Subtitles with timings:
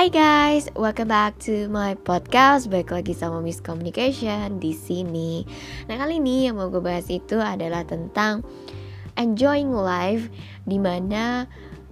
[0.00, 2.72] Hai guys, welcome back to my podcast.
[2.72, 5.44] Baik lagi sama Miss Communication di sini.
[5.92, 8.40] Nah kali ini yang mau gue bahas itu adalah tentang
[9.20, 10.32] enjoying life,
[10.64, 11.44] di mana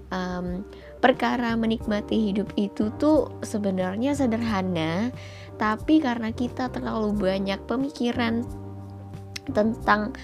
[0.09, 0.65] um,
[1.05, 5.12] perkara menikmati hidup itu tuh sebenarnya sederhana,
[5.61, 8.41] tapi karena kita terlalu banyak pemikiran
[9.52, 10.16] tentang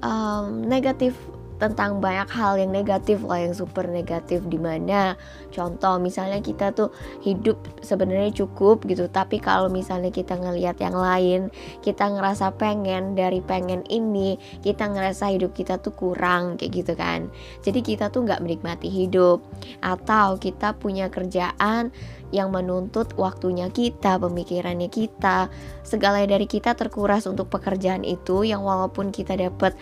[0.00, 1.12] um, negatif
[1.58, 5.14] tentang banyak hal yang negatif lah yang super negatif di mana
[5.52, 6.90] contoh misalnya kita tuh
[7.22, 11.50] hidup sebenarnya cukup gitu tapi kalau misalnya kita ngelihat yang lain
[11.82, 17.26] kita ngerasa pengen dari pengen ini kita ngerasa hidup kita tuh kurang kayak gitu kan.
[17.66, 19.42] Jadi kita tuh nggak menikmati hidup.
[19.82, 21.90] Atau kita punya kerjaan
[22.28, 25.48] yang menuntut waktunya kita, pemikirannya kita,
[25.80, 29.72] segala dari kita terkuras untuk pekerjaan itu yang walaupun kita dapat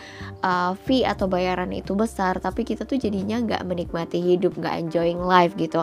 [0.47, 5.19] uh, fee atau bayaran itu besar, tapi kita tuh jadinya nggak menikmati hidup, nggak enjoying
[5.19, 5.83] life gitu.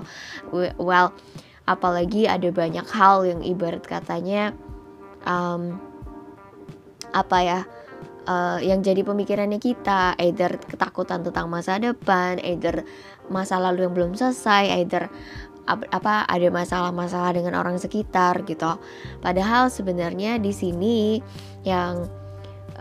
[0.80, 1.12] Well,
[1.68, 4.52] apalagi ada banyak hal yang ibarat katanya
[5.24, 5.80] um,
[7.14, 7.59] apa ya
[8.28, 12.84] uh, yang jadi pemikirannya kita, either ketakutan tentang masa depan, either
[13.32, 15.08] masa lalu yang belum selesai, either
[15.67, 18.75] apa ada masalah-masalah dengan orang sekitar gitu.
[19.23, 21.23] Padahal sebenarnya di sini
[21.64, 22.08] yang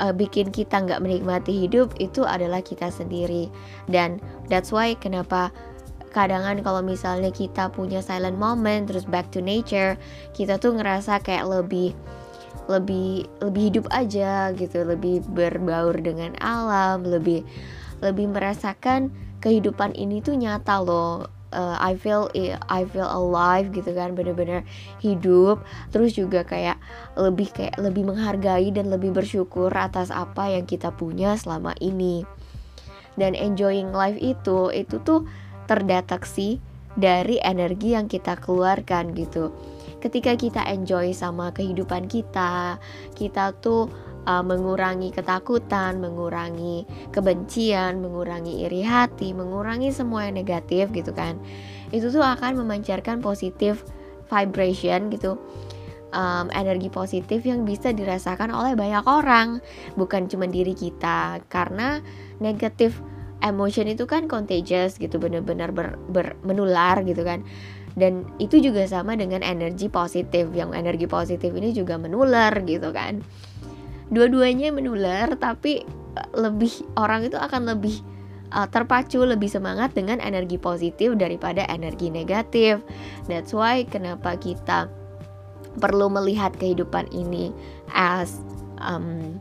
[0.00, 3.50] uh, bikin kita nggak menikmati hidup itu adalah kita sendiri
[3.90, 5.52] dan that's why kenapa
[6.12, 9.96] kadangan kalau misalnya kita punya silent moment terus back to nature
[10.36, 11.96] kita tuh ngerasa kayak lebih
[12.68, 17.42] lebih lebih hidup aja gitu lebih berbaur dengan alam lebih
[18.04, 19.10] lebih merasakan
[19.42, 22.32] kehidupan ini tuh nyata loh uh, I feel
[22.68, 24.66] I feel alive gitu kan bener-bener
[24.98, 25.62] hidup.
[25.94, 26.80] Terus juga kayak
[27.14, 32.24] lebih kayak lebih menghargai dan lebih bersyukur atas apa yang kita punya selama ini.
[33.14, 35.28] Dan enjoying life itu itu tuh
[35.68, 36.58] terdeteksi
[36.96, 39.52] dari energi yang kita keluarkan gitu.
[40.02, 42.80] Ketika kita enjoy sama kehidupan kita
[43.14, 43.86] kita tuh
[44.26, 51.38] uh, mengurangi ketakutan, mengurangi kebencian, mengurangi iri hati, mengurangi semua yang negatif gitu kan.
[51.90, 53.86] Itu tuh akan memancarkan positif
[54.30, 55.38] vibration gitu.
[56.12, 59.64] Um, energi positif yang bisa dirasakan oleh banyak orang,
[59.96, 61.40] bukan cuma diri kita.
[61.48, 62.04] Karena
[62.36, 63.00] negatif
[63.40, 67.40] emotion itu kan contagious gitu, bener-bener ber, ber, menular gitu kan
[67.92, 73.20] dan itu juga sama dengan energi positif yang energi positif ini juga menular gitu kan
[74.08, 75.84] dua-duanya menular tapi
[76.16, 78.00] eh, lebih orang itu akan lebih
[78.52, 82.84] uh, terpacu lebih semangat dengan energi positif daripada energi negatif.
[83.26, 84.92] That's why kenapa kita
[85.80, 87.48] perlu melihat kehidupan ini
[87.96, 88.44] as
[88.84, 89.40] um,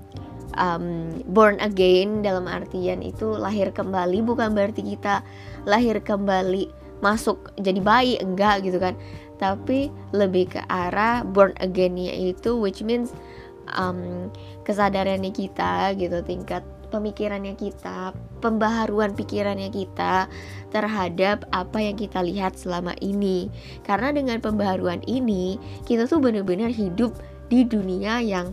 [0.55, 5.19] um, born again dalam artian itu lahir kembali bukan berarti kita
[5.67, 6.71] lahir kembali
[7.03, 8.95] masuk jadi bayi enggak gitu kan.
[9.41, 13.11] Tapi lebih ke arah born again-nya itu which means
[13.73, 14.29] um,
[14.65, 18.11] kesadarannya kita gitu tingkat pemikirannya kita,
[18.43, 20.27] pembaharuan pikirannya kita
[20.75, 23.47] terhadap apa yang kita lihat selama ini.
[23.87, 25.55] Karena dengan pembaharuan ini,
[25.87, 27.15] kita tuh benar-benar hidup
[27.47, 28.51] di dunia yang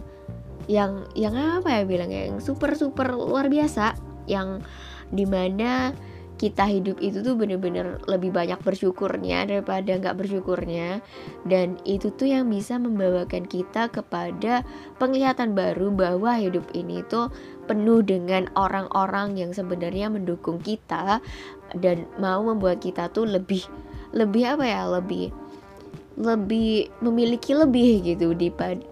[0.71, 3.97] yang yang apa ya bilangnya yang super super luar biasa
[4.29, 4.61] yang
[5.09, 5.97] di mana
[6.39, 11.03] kita hidup itu tuh bener-bener lebih banyak bersyukurnya daripada nggak bersyukurnya.
[11.43, 14.63] Dan itu tuh yang bisa membawakan kita kepada
[15.03, 17.29] penglihatan baru bahwa hidup ini tuh
[17.67, 21.19] penuh dengan orang-orang yang sebenarnya mendukung kita
[21.77, 23.67] dan mau membuat kita tuh lebih
[24.15, 25.35] lebih apa ya lebih
[26.19, 28.33] lebih memiliki lebih gitu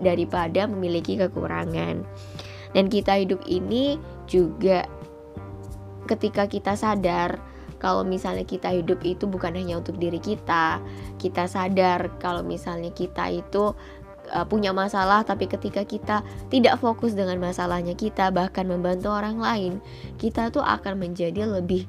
[0.03, 2.03] daripada memiliki kekurangan.
[2.75, 3.97] Dan kita hidup ini
[4.29, 4.85] juga
[6.07, 7.43] ketika kita sadar
[7.77, 10.81] kalau misalnya kita hidup itu bukan hanya untuk diri kita,
[11.21, 13.77] kita sadar kalau misalnya kita itu
[14.33, 19.73] uh, punya masalah, tapi ketika kita tidak fokus dengan masalahnya kita, bahkan membantu orang lain,
[20.17, 21.85] kita tuh akan menjadi lebih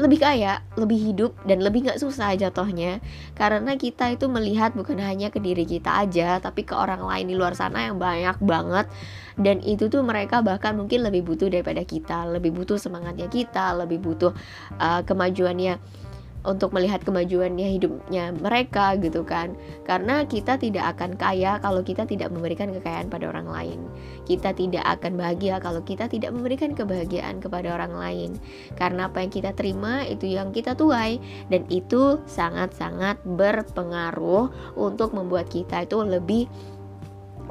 [0.00, 3.04] lebih kaya, lebih hidup dan lebih nggak susah jatuhnya.
[3.36, 7.36] Karena kita itu melihat bukan hanya ke diri kita aja tapi ke orang lain di
[7.36, 8.88] luar sana yang banyak banget.
[9.36, 14.00] Dan itu tuh mereka bahkan mungkin lebih butuh daripada kita, lebih butuh semangatnya kita, lebih
[14.00, 14.32] butuh
[14.80, 16.00] uh, kemajuannya
[16.44, 19.52] untuk melihat kemajuannya hidupnya mereka gitu kan.
[19.84, 23.80] Karena kita tidak akan kaya kalau kita tidak memberikan kekayaan pada orang lain.
[24.24, 28.30] Kita tidak akan bahagia kalau kita tidak memberikan kebahagiaan kepada orang lain.
[28.78, 31.20] Karena apa yang kita terima itu yang kita tuai.
[31.52, 36.48] Dan itu sangat-sangat berpengaruh untuk membuat kita itu lebih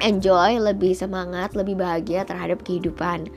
[0.00, 3.28] enjoy, lebih semangat, lebih bahagia terhadap kehidupan.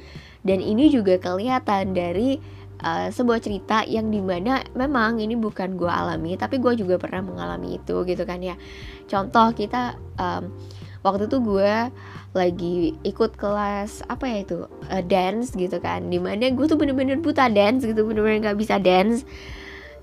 [0.43, 2.39] Dan ini juga kelihatan dari
[2.83, 7.23] uh, sebuah cerita yang di mana memang ini bukan gue alami tapi gue juga pernah
[7.23, 8.59] mengalami itu gitu kan ya.
[9.07, 10.51] Contoh kita um,
[11.01, 11.73] waktu itu gue
[12.33, 16.11] lagi ikut kelas apa ya itu uh, dance gitu kan.
[16.11, 19.23] Di mana gue tuh bener-bener buta dance gitu bener-bener nggak bisa dance.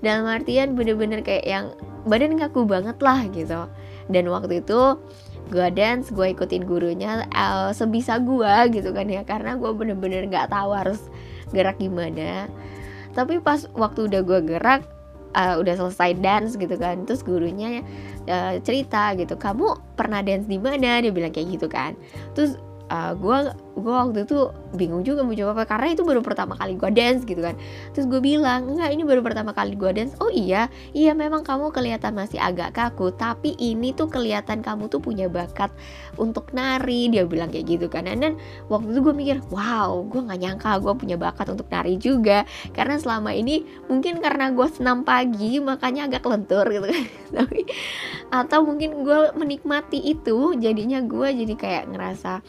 [0.01, 1.65] Dalam artian bener-bener kayak yang
[2.09, 3.69] badan kaku banget lah gitu.
[4.09, 4.97] Dan waktu itu
[5.51, 9.21] gue dance gue ikutin gurunya uh, sebisa gue gitu kan ya.
[9.27, 11.01] Karena gue bener-bener nggak tahu harus
[11.51, 12.47] gerak gimana.
[13.11, 14.87] Tapi pas waktu udah gue gerak
[15.35, 17.83] uh, udah selesai dance gitu kan terus gurunya
[18.27, 20.99] uh, cerita gitu kamu pernah dance di mana?
[21.03, 21.95] Dia bilang kayak gitu kan.
[22.35, 22.55] Terus
[22.91, 23.37] uh, gue
[23.71, 27.23] gue waktu itu bingung juga mau jawab apa karena itu baru pertama kali gue dance
[27.23, 27.55] gitu kan.
[27.95, 30.13] Terus gue bilang enggak ini baru pertama kali gue dance.
[30.19, 34.99] Oh iya iya memang kamu kelihatan masih agak kaku tapi ini tuh kelihatan kamu tuh
[34.99, 35.71] punya bakat
[36.19, 38.07] untuk nari dia bilang kayak gitu kan.
[38.07, 38.35] Dan
[38.67, 42.43] waktu itu gue mikir wow gue nggak nyangka gue punya bakat untuk nari juga.
[42.75, 47.03] Karena selama ini mungkin karena gue senam pagi makanya agak lentur gitu kan.
[47.39, 47.61] Tapi
[48.31, 52.39] atau mungkin gue menikmati itu jadinya gue jadi kayak ngerasa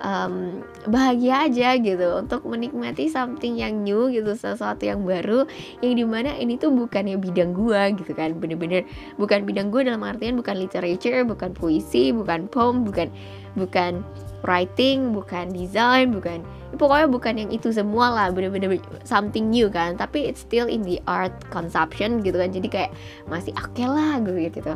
[0.00, 5.44] um, bahagia aja gitu untuk menikmati something yang new gitu sesuatu yang baru
[5.84, 8.36] yang di mana ini tuh bukannya bidang gua gitu kan.
[8.36, 8.88] Bener-bener
[9.20, 13.08] bukan bidang gua dalam artian bukan literature bukan puisi bukan poem bukan
[13.54, 14.00] bukan
[14.40, 16.40] writing bukan design bukan
[16.80, 18.26] pokoknya bukan yang itu semua lah.
[18.32, 22.50] Bener-bener something new kan tapi it's still in the art consumption gitu kan.
[22.50, 22.90] Jadi kayak
[23.28, 24.74] masih oke okay lah gitu gitu.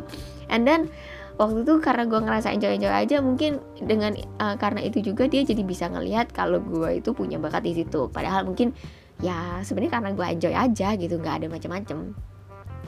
[0.53, 0.93] And then
[1.35, 5.43] waktu itu karena gue ngerasa enjoy enjoy aja mungkin dengan uh, karena itu juga dia
[5.43, 8.07] jadi bisa ngelihat kalau gue itu punya bakat di situ.
[8.07, 8.71] Padahal mungkin
[9.19, 12.15] ya sebenarnya karena gue enjoy aja gitu nggak ada macam-macam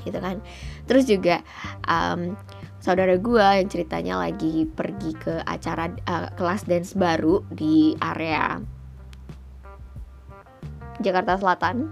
[0.07, 0.39] gitu kan.
[0.87, 1.43] Terus juga
[1.83, 2.39] um,
[2.79, 8.63] saudara gue yang ceritanya lagi pergi ke acara uh, kelas dance baru di area
[11.03, 11.91] Jakarta Selatan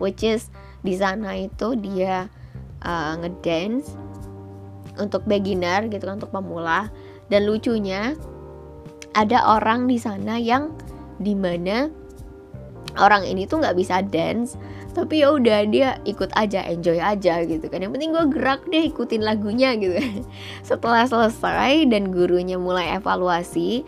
[0.00, 0.48] which is
[0.80, 2.30] di sana itu dia
[2.86, 3.92] uh, ngedance
[5.00, 6.92] untuk beginner gitu kan untuk pemula.
[7.32, 8.14] Dan lucunya
[9.16, 10.76] ada orang di sana yang
[11.18, 11.90] di mana
[12.98, 14.58] orang ini tuh nggak bisa dance
[14.90, 17.78] tapi ya udah dia ikut aja enjoy aja gitu kan.
[17.78, 19.94] Yang penting gue gerak deh ikutin lagunya gitu.
[20.68, 23.86] Setelah selesai dan gurunya mulai evaluasi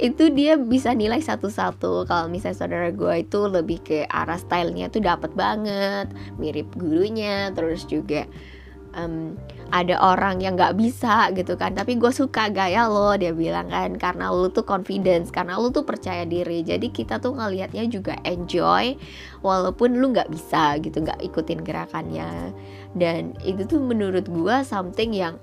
[0.00, 2.08] itu dia bisa nilai satu-satu.
[2.08, 6.08] Kalau misalnya saudara gue itu lebih ke arah stylenya tuh dapat banget
[6.40, 8.24] mirip gurunya terus juga
[8.96, 9.38] um,
[9.70, 11.78] ada orang yang nggak bisa gitu kan.
[11.78, 13.94] Tapi gue suka gaya lo dia bilang kan.
[13.96, 16.62] Karena lo tuh confidence karena lo tuh percaya diri.
[16.66, 18.98] Jadi kita tuh ngelihatnya juga enjoy
[19.42, 22.54] walaupun lo nggak bisa gitu nggak ikutin gerakannya.
[22.94, 25.38] Dan itu tuh menurut gue something yang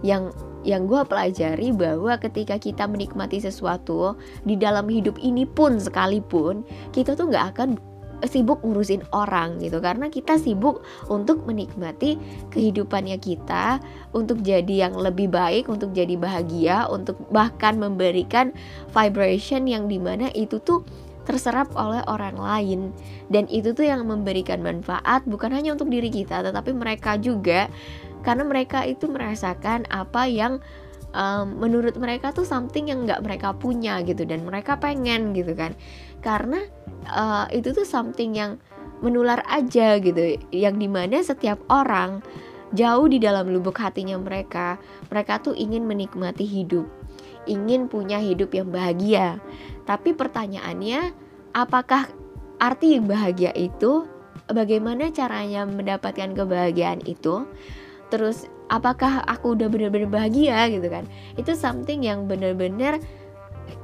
[0.00, 6.64] yang yang gue pelajari bahwa ketika kita menikmati sesuatu di dalam hidup ini pun sekalipun
[6.92, 7.80] kita tuh nggak akan
[8.26, 9.78] sibuk ngurusin orang gitu.
[9.78, 12.16] Karena kita sibuk untuk menikmati
[12.52, 13.80] kehidupannya kita
[14.12, 18.52] untuk jadi yang lebih baik untuk jadi bahagia untuk bahkan memberikan
[18.92, 20.84] vibration yang di mana itu tuh
[21.28, 22.80] terserap oleh orang lain.
[23.30, 27.70] Dan itu tuh yang memberikan manfaat bukan hanya untuk diri kita tetapi mereka juga.
[28.20, 30.60] Karena mereka itu merasakan apa yang
[31.14, 35.76] um, menurut mereka tuh something yang nggak mereka punya gitu dan mereka pengen gitu kan.
[36.20, 36.60] Karena
[37.10, 38.60] uh, itu tuh something yang
[39.00, 42.20] menular aja gitu yang di mana setiap orang
[42.76, 44.76] jauh di dalam lubuk hatinya mereka
[45.08, 46.84] mereka tuh ingin menikmati hidup
[47.48, 49.40] ingin punya hidup yang bahagia.
[49.88, 51.14] Tapi pertanyaannya
[51.56, 52.10] apakah
[52.60, 54.04] arti bahagia itu
[54.50, 57.48] bagaimana caranya mendapatkan kebahagiaan itu?
[58.12, 61.04] Terus apakah aku udah bener-bener bahagia gitu kan?
[61.34, 63.02] Itu something yang bener-bener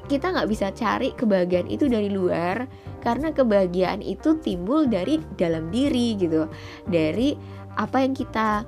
[0.07, 2.71] kita nggak bisa cari kebahagiaan itu dari luar
[3.03, 6.47] karena kebahagiaan itu timbul dari dalam diri gitu.
[6.87, 7.35] Dari
[7.77, 8.63] apa yang kita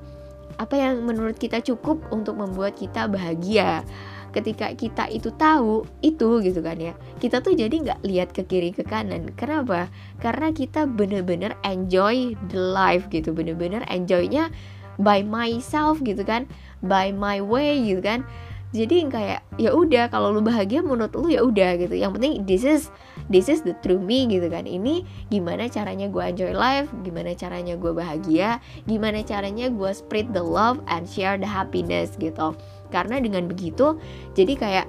[0.58, 3.87] apa yang menurut kita cukup untuk membuat kita bahagia.
[4.28, 8.75] Ketika kita itu tahu itu gitu kan ya kita tuh jadi nggak lihat ke kiri
[8.75, 9.32] ke kanan.
[9.38, 9.88] Kenapa?
[10.20, 14.52] Karena kita bener-bener enjoy the life gitu bener-bener enjoynya
[14.98, 16.44] by myself gitu kan
[16.82, 18.26] by my way gitu kan.
[18.68, 21.96] Jadi kayak ya udah kalau lu bahagia menurut lu ya udah gitu.
[21.96, 22.92] Yang penting this is
[23.32, 24.68] this is the true me gitu kan.
[24.68, 30.44] Ini gimana caranya gue enjoy life gimana caranya gue bahagia gimana caranya gue spread the
[30.44, 32.52] love and share the happiness gitu.
[32.92, 33.96] Karena dengan begitu
[34.36, 34.86] jadi kayak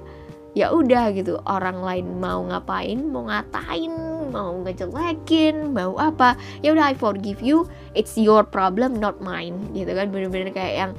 [0.54, 1.38] ya udah gitu.
[1.46, 2.98] Orang lain mau ngapain?
[2.98, 3.92] Mau ngatain?
[4.30, 5.74] Mau ngejelekin?
[5.74, 6.34] Mau apa?
[6.64, 7.66] Ya udah I forgive you.
[7.94, 9.58] It's your problem not mine.
[9.74, 10.92] Gitu kan bener-bener kayak yang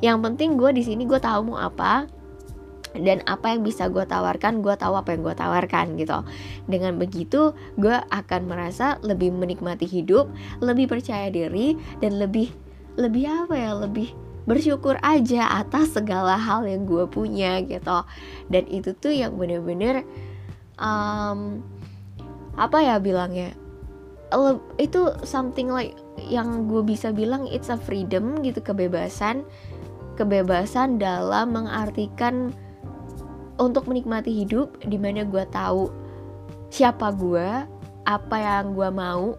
[0.00, 2.06] yang penting gue di sini gue tahu mau apa.
[2.90, 6.26] Dan apa yang bisa gue tawarkan gue tahu apa yang gue tawarkan gitu.
[6.66, 10.26] Dengan begitu gue akan merasa lebih menikmati hidup
[10.58, 12.50] lebih percaya diri dan lebih
[12.98, 14.10] lebih apa ya lebih
[14.48, 18.04] bersyukur aja atas segala hal yang gue punya gitu.
[18.48, 20.04] Dan itu tuh yang bener-bener
[20.80, 21.60] um,
[22.56, 23.54] apa ya bilangnya
[24.78, 25.98] itu something like
[26.30, 29.42] yang gue bisa bilang it's a freedom gitu kebebasan
[30.14, 32.54] kebebasan dalam mengartikan
[33.58, 35.90] untuk menikmati hidup di mana gue tahu
[36.70, 37.66] siapa gue
[38.06, 39.34] apa yang gue mau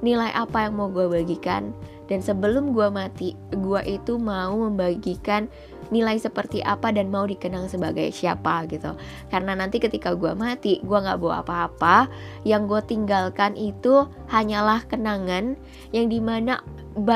[0.00, 1.74] nilai apa yang mau gue bagikan
[2.10, 5.46] dan sebelum gue mati gue itu mau membagikan
[5.94, 8.98] nilai seperti apa dan mau dikenang sebagai siapa gitu.
[9.30, 12.10] Karena nanti ketika gue mati gue nggak bawa apa-apa.
[12.42, 15.54] Yang gue tinggalkan itu hanyalah kenangan
[15.94, 16.58] yang di mana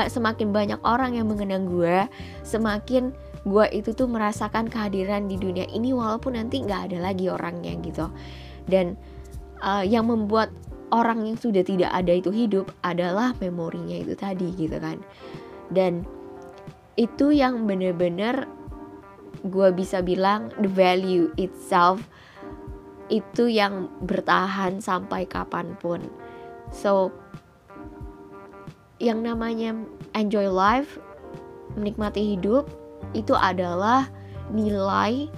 [0.07, 2.07] semakin banyak orang yang mengenang gue
[2.47, 3.11] semakin
[3.45, 8.07] gue itu tuh merasakan kehadiran di dunia ini walaupun nanti nggak ada lagi orangnya gitu.
[8.65, 8.95] Dan
[9.59, 10.51] uh, yang membuat
[10.93, 15.01] orang yang sudah tidak ada itu hidup adalah memorinya itu tadi gitu kan.
[15.71, 16.05] Dan
[16.95, 18.45] itu yang bener-bener
[19.45, 22.01] gue bisa bilang the value itself
[23.13, 26.01] itu yang bertahan sampai kapan pun.
[26.73, 27.13] So
[28.97, 29.75] yang namanya
[30.15, 30.97] enjoy life
[31.75, 32.65] menikmati hidup
[33.11, 34.07] itu adalah
[34.49, 35.29] nilai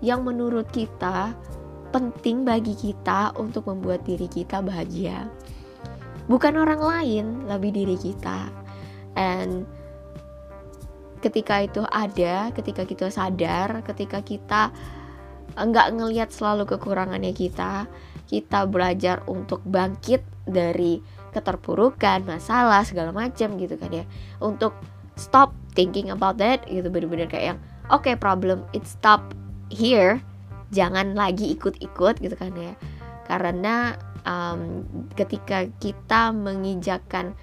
[0.00, 1.36] yang menurut kita
[1.90, 5.26] penting bagi kita untuk membuat diri kita bahagia.
[6.30, 8.50] Bukan orang lain, lebih diri kita.
[9.18, 9.66] And
[11.20, 14.70] ketika itu ada, ketika kita sadar, ketika kita
[15.58, 17.90] enggak ngelihat selalu kekurangannya kita,
[18.30, 21.02] kita belajar untuk bangkit dari
[21.34, 24.06] keterpurukan, masalah segala macam gitu kan ya.
[24.38, 24.72] Untuk
[25.18, 27.58] stop thinking about that gitu bener-bener kayak yang
[27.92, 29.20] oke okay, problem it stop
[29.68, 30.24] here
[30.70, 32.74] jangan lagi ikut-ikut gitu kan ya.
[33.26, 33.94] Karena
[34.26, 34.82] um,
[35.14, 37.34] ketika kita menginjakan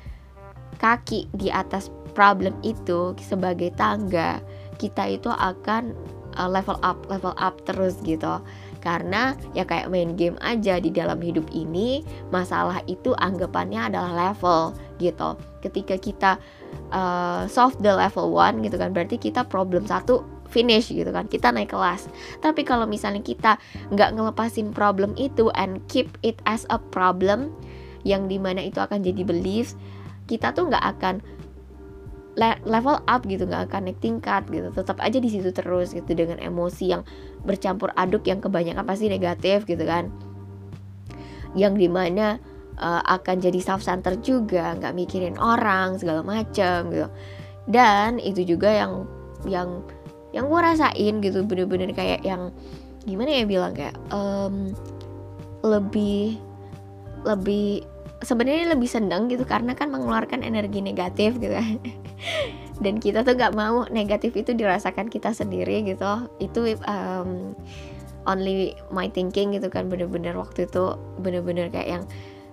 [0.77, 4.41] kaki di atas problem itu sebagai tangga
[4.77, 5.93] kita itu akan
[6.37, 8.41] uh, level up level up terus gitu.
[8.77, 14.71] Karena ya kayak main game aja di dalam hidup ini masalah itu anggapannya adalah level
[15.01, 15.35] gitu.
[15.59, 16.31] Ketika kita
[16.93, 20.23] uh, solve the level one gitu kan berarti kita problem satu
[20.57, 22.09] finish gitu kan kita naik kelas.
[22.41, 23.61] Tapi kalau misalnya kita
[23.93, 27.53] nggak ngelepasin problem itu and keep it as a problem
[28.01, 29.77] yang di mana itu akan jadi belief
[30.25, 31.21] kita tuh nggak akan
[32.65, 34.73] level up gitu nggak akan naik tingkat gitu.
[34.73, 37.01] Tetap aja di situ terus gitu dengan emosi yang
[37.45, 40.09] bercampur aduk yang kebanyakan pasti negatif gitu kan.
[41.57, 42.37] Yang di mana
[42.77, 47.09] uh, akan jadi self center juga nggak mikirin orang segala macam gitu.
[47.65, 49.09] Dan itu juga yang
[49.49, 49.81] yang
[50.35, 52.51] yang gue rasain gitu bener-bener kayak yang
[53.07, 54.75] gimana ya bilang kayak um,
[55.63, 56.35] lebih
[57.23, 57.83] lebih
[58.21, 61.77] sebenarnya lebih seneng gitu karena kan mengeluarkan energi negatif gitu kan.
[62.83, 66.29] Dan kita tuh nggak mau negatif itu dirasakan kita sendiri gitu.
[66.37, 67.57] Itu um,
[68.29, 72.03] only my thinking gitu kan bener-bener waktu itu bener-bener kayak yang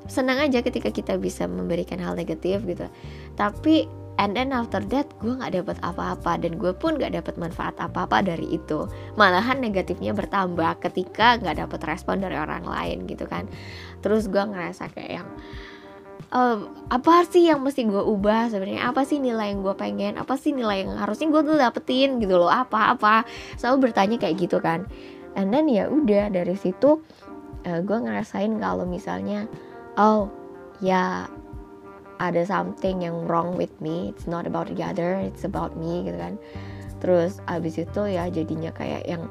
[0.05, 2.89] senang aja ketika kita bisa memberikan hal negatif gitu.
[3.37, 7.75] Tapi and then after that gue nggak dapat apa-apa dan gue pun nggak dapat manfaat
[7.79, 8.87] apa-apa dari itu.
[9.19, 13.51] Malahan negatifnya bertambah ketika nggak dapat respon dari orang lain gitu kan.
[14.01, 15.29] Terus gue ngerasa kayak yang
[16.31, 16.59] uh,
[16.91, 18.91] apa sih yang mesti gue ubah sebenarnya?
[18.91, 20.19] Apa sih nilai yang gue pengen?
[20.19, 22.23] Apa sih nilai yang harusnya gue tuh dapetin?
[22.23, 23.27] Gitu loh apa apa?
[23.59, 24.87] Selalu bertanya kayak gitu kan.
[25.35, 27.03] And then ya udah dari situ
[27.67, 29.51] uh, gue ngerasain kalau misalnya
[29.99, 30.31] oh
[30.83, 31.27] ya
[32.23, 36.19] ada something yang wrong with me it's not about the other it's about me gitu
[36.19, 36.35] kan.
[37.03, 39.29] Terus abis itu ya jadinya kayak yang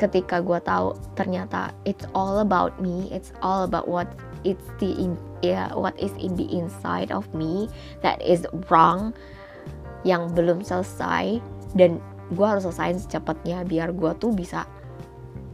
[0.00, 4.10] ketika gue tahu ternyata it's all about me it's all about what
[4.42, 7.70] it's the in yeah, what is in the inside of me
[8.02, 9.14] that is wrong
[10.02, 11.38] yang belum selesai
[11.76, 12.00] dan
[12.32, 14.64] gue harus selesaiin secepatnya biar gue tuh bisa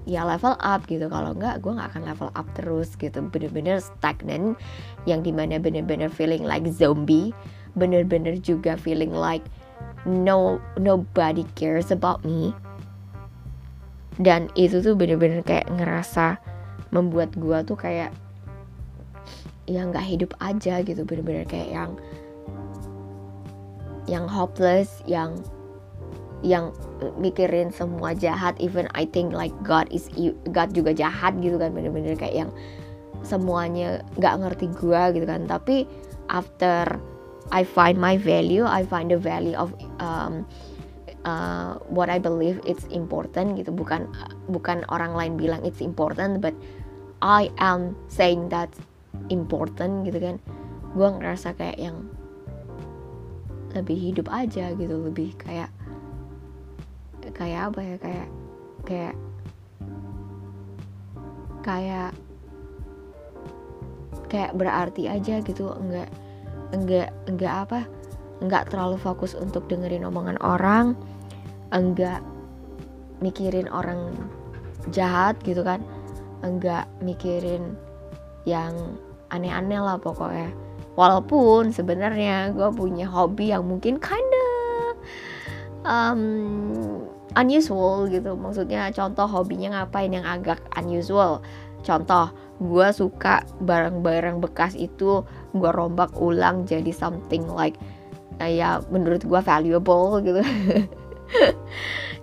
[0.08, 1.08] ya level up gitu.
[1.08, 3.20] Kalau enggak gue nggak akan level up terus gitu.
[3.28, 4.56] Bener-bener stagnan
[5.04, 7.32] yang di mana bener-bener feeling like zombie
[7.78, 9.44] bener-bener juga feeling like
[10.06, 12.54] no nobody cares about me.
[14.20, 16.36] Dan itu tuh bener-bener kayak ngerasa
[16.90, 18.10] membuat gue tuh kayak
[19.70, 21.06] ya nggak hidup aja gitu.
[21.06, 21.90] Bener-bener kayak yang
[24.08, 25.38] yang hopeless yang
[26.42, 26.74] yang
[27.16, 30.08] mikirin semua jahat even I think like God is
[30.52, 32.50] God juga jahat gitu kan bener-bener kayak yang
[33.24, 35.48] semuanya nggak ngerti gue gitu kan.
[35.48, 35.84] Tapi
[36.28, 37.00] after
[37.50, 40.44] I find my value I find the value of um,
[41.24, 43.72] uh, what I believe it's important gitu.
[43.72, 44.08] Bukan
[44.52, 46.56] bukan orang lain bilang it's important but
[47.20, 48.72] I am saying that
[49.32, 50.36] important gitu kan.
[50.96, 51.96] Gue ngerasa kayak yang
[53.70, 55.70] lebih hidup aja gitu lebih kayak
[57.34, 58.28] kayak apa ya kayak
[58.86, 59.16] kayak
[61.60, 62.10] kayak
[64.30, 66.08] kayak berarti aja gitu enggak
[66.70, 67.80] enggak enggak apa
[68.40, 70.94] enggak terlalu fokus untuk dengerin omongan orang
[71.74, 72.22] enggak
[73.20, 74.14] mikirin orang
[74.94, 75.84] jahat gitu kan
[76.40, 77.76] enggak mikirin
[78.48, 78.96] yang
[79.30, 80.50] aneh-aneh lah pokoknya.
[80.98, 84.50] Walaupun sebenarnya gue punya hobi yang mungkin kinda
[85.86, 86.20] um,
[87.34, 88.34] unusual gitu.
[88.34, 91.42] Maksudnya contoh hobinya ngapain yang agak unusual.
[91.80, 95.24] Contoh gue suka barang-barang bekas itu
[95.56, 97.80] gue rombak ulang jadi something like
[98.36, 100.44] ya menurut gue valuable gitu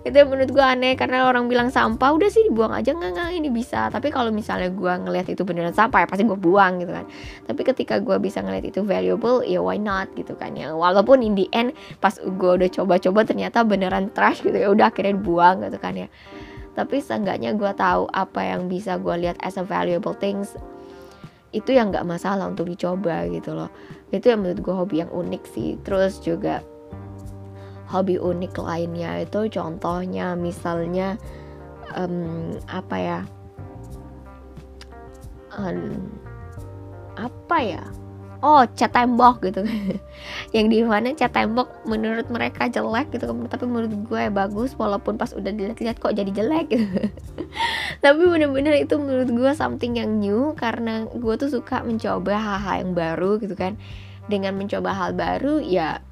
[0.06, 2.94] itu menurut gue aneh karena orang bilang sampah udah sih dibuang aja.
[2.94, 3.90] Nggak nggak ini bisa.
[3.90, 7.04] Tapi kalau misalnya gue ngelihat itu beneran sampah ya pasti gue buang gitu kan.
[7.44, 10.70] Tapi ketika gue bisa ngelihat itu valuable ya why not gitu kan ya.
[10.72, 14.70] Walaupun in the end pas gue udah coba-coba ternyata beneran trash gitu ya.
[14.70, 16.08] Udah akhirnya buang gitu kan ya.
[16.78, 20.54] Tapi seenggaknya gue tahu apa yang bisa gue lihat as a valuable things
[21.50, 23.72] itu yang nggak masalah untuk dicoba gitu loh.
[24.14, 25.74] Itu yang menurut gue hobi yang unik sih.
[25.82, 26.62] Terus juga
[27.88, 31.16] hobi unik lainnya itu contohnya misalnya
[31.96, 33.20] um, apa ya
[35.56, 36.12] um,
[37.16, 37.82] apa ya
[38.42, 39.66] oh cat tembok gitu.
[40.56, 45.30] Yang di mana cat tembok menurut mereka jelek gitu tapi menurut gue bagus walaupun pas
[45.34, 46.86] udah dilihat-lihat kok jadi jelek gitu.
[48.04, 52.92] Tapi bener-bener itu menurut gue something yang new karena gue tuh suka mencoba hal-hal yang
[52.94, 53.74] baru gitu kan.
[54.28, 56.04] Dengan mencoba hal baru ya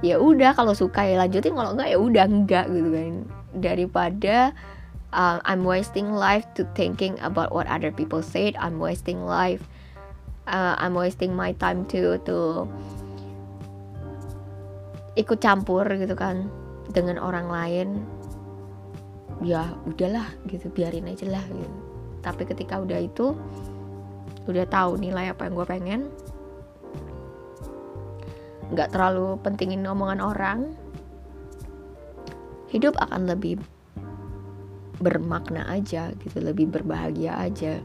[0.00, 3.14] ya udah kalau suka ya lanjutin kalau enggak ya udah enggak gitu kan.
[3.52, 4.36] Daripada
[5.12, 9.60] uh, I'm wasting life to thinking about what other people said I'm wasting life
[10.46, 12.66] uh, I'm wasting my time to to
[15.14, 16.48] ikut campur gitu kan
[16.90, 17.88] dengan orang lain.
[19.42, 21.76] Ya udahlah gitu biarin aja lah gitu.
[22.22, 23.34] Tapi ketika udah itu
[24.46, 26.00] udah tahu nilai apa yang gue pengen
[28.72, 30.60] nggak terlalu pentingin omongan orang.
[32.72, 33.60] Hidup akan lebih
[35.02, 37.82] bermakna aja gitu lebih berbahagia aja.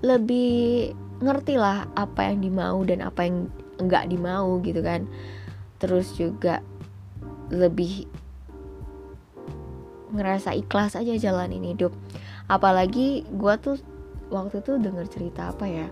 [0.00, 0.90] Lebih
[1.22, 5.04] ngerti lah apa yang dimau dan apa yang enggak dimau gitu kan.
[5.76, 6.64] Terus juga
[7.52, 8.08] lebih
[10.12, 11.92] ngerasa ikhlas aja jalanin hidup.
[12.48, 13.76] Apalagi gue tuh
[14.32, 15.86] waktu tuh denger cerita apa ya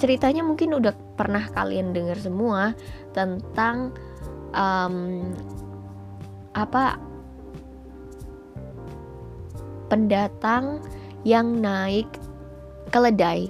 [0.00, 2.76] ceritanya mungkin udah pernah kalian dengar semua
[3.12, 3.92] tentang
[4.52, 5.24] um,
[6.52, 7.00] apa
[9.88, 10.80] pendatang
[11.24, 12.08] yang naik
[12.88, 13.48] keledai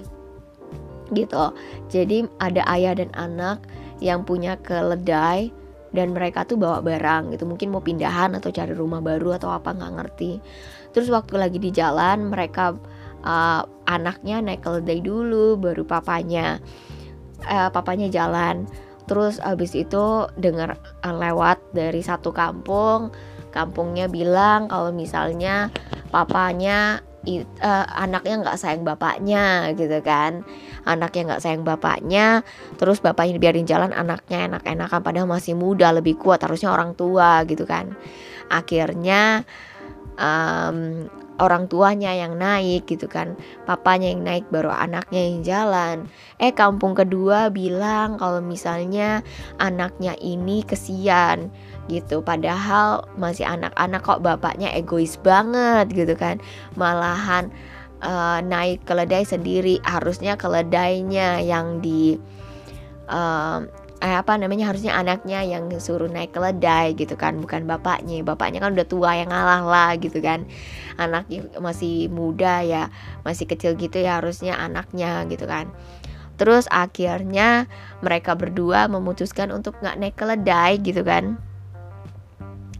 [1.11, 1.51] gitu.
[1.91, 3.63] Jadi ada ayah dan anak
[4.03, 5.51] yang punya keledai
[5.93, 7.45] dan mereka tuh bawa barang gitu.
[7.45, 10.41] Mungkin mau pindahan atau cari rumah baru atau apa nggak ngerti.
[10.91, 12.73] Terus waktu lagi di jalan mereka
[13.23, 16.59] uh, anaknya naik keledai dulu baru papanya
[17.47, 18.67] uh, papanya jalan.
[19.03, 23.11] Terus abis itu dengar uh, lewat dari satu kampung
[23.53, 25.69] kampungnya bilang kalau misalnya
[26.09, 27.05] papanya
[27.61, 30.47] uh, anaknya nggak sayang bapaknya gitu kan.
[30.83, 32.41] Anaknya nggak sayang bapaknya
[32.79, 37.67] terus bapaknya biarin jalan anaknya enak-enakan padahal masih muda lebih kuat harusnya orang tua gitu
[37.67, 37.93] kan.
[38.51, 39.47] Akhirnya
[40.17, 41.07] um,
[41.41, 43.33] orang tuanya yang naik gitu kan.
[43.65, 45.95] Papanya yang naik baru anaknya yang jalan.
[46.37, 49.25] Eh kampung kedua bilang kalau misalnya
[49.57, 51.49] anaknya ini kesian
[51.89, 52.21] gitu.
[52.21, 56.37] Padahal masih anak-anak kok bapaknya egois banget gitu kan.
[56.77, 57.49] Malahan
[58.05, 59.81] uh, naik keledai sendiri.
[59.81, 62.19] Harusnya keledainya yang di
[63.09, 63.65] uh,
[64.03, 68.19] eh, apa namanya harusnya anaknya yang suruh naik keledai gitu kan bukan bapaknya.
[68.27, 70.43] Bapaknya kan udah tua yang ngalah lah gitu kan.
[70.99, 72.91] Anaknya masih muda ya
[73.23, 75.71] masih kecil gitu ya harusnya anaknya gitu kan.
[76.35, 77.71] Terus akhirnya
[78.03, 81.39] mereka berdua memutuskan untuk nggak naik keledai gitu kan.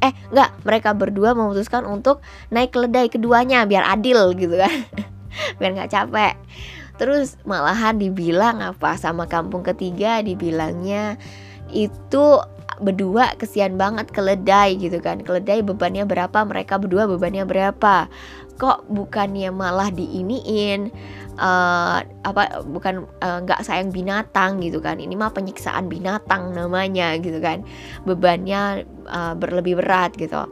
[0.04, 2.20] Eh nggak mereka berdua memutuskan untuk
[2.52, 4.76] naik keledai keduanya biar adil gitu kan.
[5.58, 6.38] Biar nggak capek
[7.02, 11.18] terus malahan dibilang apa sama kampung ketiga dibilangnya
[11.74, 12.40] itu
[12.82, 15.22] berdua kesian banget keledai gitu kan.
[15.22, 18.10] Keledai bebannya berapa mereka berdua bebannya berapa?
[18.58, 20.94] Kok bukannya malah diiniin
[21.42, 25.02] uh, apa bukan nggak uh, sayang binatang gitu kan.
[25.02, 27.66] Ini mah penyiksaan binatang namanya gitu kan.
[28.06, 30.46] Bebannya uh, berlebih berat gitu.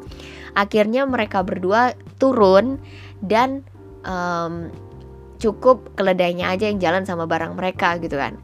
[0.57, 2.81] Akhirnya mereka berdua turun
[3.23, 3.63] dan
[4.03, 4.67] um,
[5.41, 8.37] cukup keledainya aja yang jalan sama barang mereka gitu kan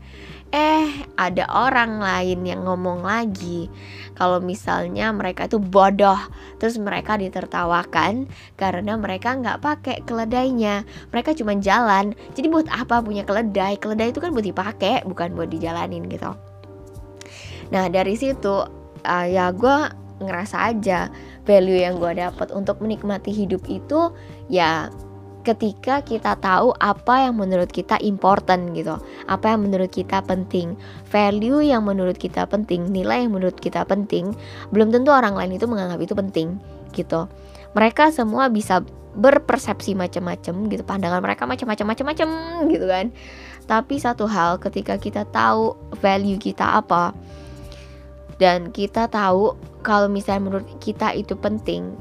[0.48, 3.68] Eh, ada orang lain yang ngomong lagi
[4.16, 6.16] kalau misalnya mereka itu bodoh,
[6.56, 10.88] terus mereka ditertawakan karena mereka nggak pakai keledainya.
[11.12, 12.16] Mereka cuma jalan.
[12.32, 13.76] Jadi buat apa punya keledai?
[13.76, 16.32] Keledai itu kan buat dipakai, bukan buat dijalanin gitu.
[17.68, 18.64] Nah dari situ
[19.04, 19.78] uh, ya gue
[20.24, 21.12] ngerasa aja
[21.44, 24.16] value yang gue dapat untuk menikmati hidup itu
[24.48, 24.88] ya
[25.48, 29.00] ketika kita tahu apa yang menurut kita important gitu,
[29.32, 30.76] apa yang menurut kita penting,
[31.08, 34.36] value yang menurut kita penting, nilai yang menurut kita penting,
[34.76, 36.60] belum tentu orang lain itu menganggap itu penting
[36.92, 37.32] gitu.
[37.72, 38.84] Mereka semua bisa
[39.16, 42.28] berpersepsi macam-macam gitu, pandangan mereka macam-macam macam-macam
[42.68, 43.06] gitu kan.
[43.64, 47.16] Tapi satu hal ketika kita tahu value kita apa
[48.36, 51.96] dan kita tahu kalau misalnya menurut kita itu penting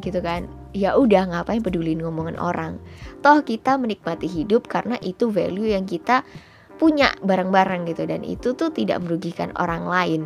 [0.00, 2.76] gitu kan ya udah ngapain peduli ngomongan orang?
[3.24, 6.20] Toh kita menikmati hidup karena itu value yang kita
[6.76, 8.04] punya barang-barang gitu.
[8.04, 10.20] Dan itu tuh tidak merugikan orang lain.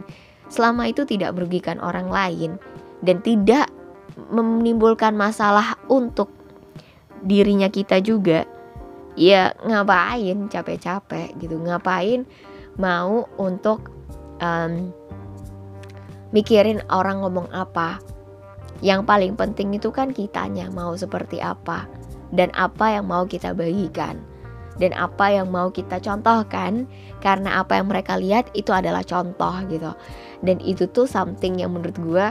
[0.51, 2.59] Selama itu tidak merugikan orang lain.
[3.01, 3.71] Dan tidak
[4.35, 6.35] menimbulkan masalah untuk
[7.23, 8.43] dirinya kita juga.
[9.15, 11.55] Ya ngapain capek-capek gitu.
[11.63, 12.27] Ngapain
[12.75, 13.95] mau untuk
[14.43, 14.91] um,
[16.35, 17.99] mikirin orang ngomong apa
[18.81, 21.85] yang paling penting itu kan kitanya mau seperti apa
[22.33, 24.21] dan apa yang mau kita bagikan.
[24.81, 26.89] Dan apa yang mau kita contohkan
[27.21, 29.93] karena apa yang mereka lihat itu adalah contoh gitu.
[30.41, 32.27] Dan itu tuh something yang menurut gue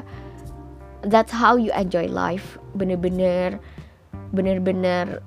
[1.05, 2.57] that's how you enjoy life.
[2.73, 3.61] Bener-bener
[4.33, 5.21] bener-bener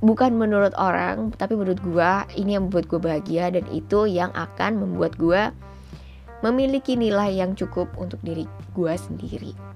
[0.00, 4.80] bukan menurut orang tapi menurut gue ini yang membuat gue bahagia dan itu yang akan
[4.80, 5.48] membuat gue
[6.44, 8.44] memiliki nilai yang cukup untuk diri
[8.76, 9.73] gue sendiri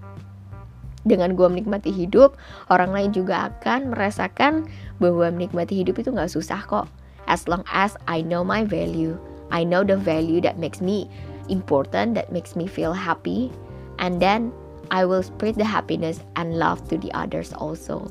[1.07, 2.35] dengan gue menikmati hidup,
[2.73, 4.67] orang lain juga akan merasakan
[4.99, 6.87] bahwa menikmati hidup itu gak susah kok.
[7.29, 9.15] As long as I know my value,
[9.53, 11.07] I know the value that makes me
[11.53, 13.53] important, that makes me feel happy,
[14.01, 14.51] and then
[14.89, 18.09] I will spread the happiness and love to the others also.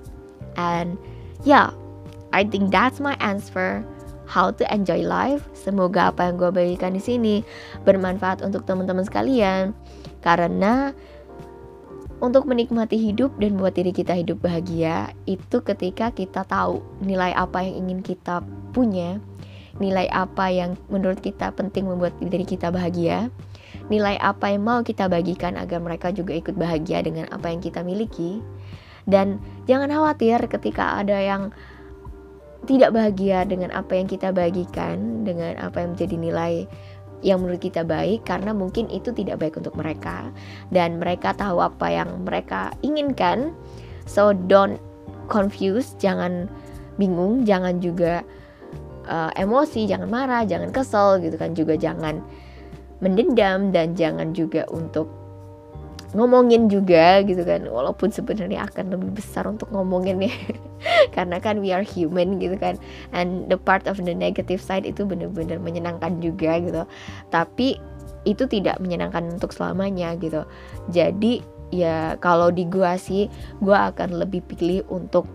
[0.58, 0.98] And
[1.42, 1.74] yeah,
[2.34, 3.82] I think that's my answer
[4.30, 5.48] how to enjoy life.
[5.58, 7.36] Semoga apa yang gue bagikan di sini
[7.88, 9.74] bermanfaat untuk teman-teman sekalian.
[10.22, 10.92] Karena
[12.18, 17.62] untuk menikmati hidup dan buat diri kita hidup bahagia itu ketika kita tahu nilai apa
[17.62, 18.42] yang ingin kita
[18.74, 19.22] punya,
[19.78, 23.30] nilai apa yang menurut kita penting membuat diri kita bahagia,
[23.94, 27.86] nilai apa yang mau kita bagikan agar mereka juga ikut bahagia dengan apa yang kita
[27.86, 28.42] miliki.
[29.08, 31.54] Dan jangan khawatir ketika ada yang
[32.68, 36.54] tidak bahagia dengan apa yang kita bagikan, dengan apa yang menjadi nilai
[37.26, 40.30] yang menurut kita baik karena mungkin itu tidak baik untuk mereka.
[40.70, 43.54] Dan mereka tahu apa yang mereka inginkan.
[44.08, 44.80] So don't
[45.28, 46.48] confuse jangan
[46.98, 48.24] bingung jangan juga
[49.06, 51.58] uh, emosi jangan marah jangan kesel gitu kan.
[51.58, 52.22] Juga jangan
[53.02, 55.10] mendendam dan jangan juga untuk
[56.16, 57.68] ngomongin juga gitu kan.
[57.68, 60.34] Walaupun sebenarnya akan lebih besar untuk ngomongin ya
[61.16, 62.80] karena kan we are human gitu kan.
[63.12, 66.84] And the part of the negative side itu bener-bener menyenangkan juga gitu.
[67.34, 67.76] Tapi
[68.28, 70.48] itu tidak menyenangkan untuk selamanya gitu.
[70.92, 73.28] Jadi ya kalau di gua sih
[73.60, 75.28] gua akan lebih pilih untuk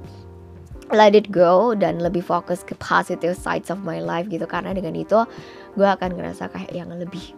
[0.92, 4.44] let it go dan lebih fokus ke positive sides of my life gitu.
[4.44, 5.24] Karena dengan itu
[5.72, 7.32] gue akan ngerasa kayak yang lebih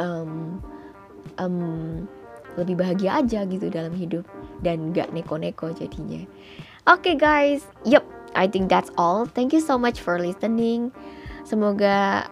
[0.00, 0.56] um,
[1.36, 2.08] um,
[2.60, 4.28] lebih bahagia aja gitu dalam hidup
[4.60, 6.22] dan gak neko-neko jadinya.
[6.88, 8.04] Oke okay, guys, yep,
[8.36, 9.24] I think that's all.
[9.24, 10.92] Thank you so much for listening.
[11.48, 12.28] Semoga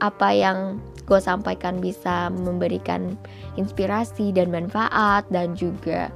[0.00, 3.14] apa yang gue sampaikan bisa memberikan
[3.56, 6.10] inspirasi dan manfaat dan juga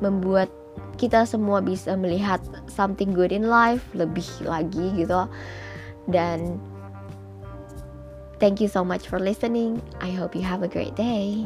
[0.00, 0.48] membuat
[0.96, 5.28] kita semua bisa melihat something good in life lebih lagi gitu.
[6.08, 6.60] Dan
[8.40, 9.80] thank you so much for listening.
[10.00, 11.44] I hope you have a great day.